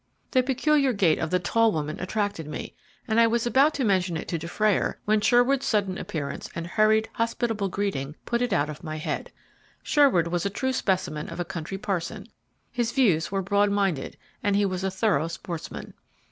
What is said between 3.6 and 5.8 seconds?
to mention it to Dufrayer, when Sherwood's